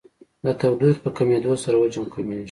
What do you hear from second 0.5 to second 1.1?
تودوخې په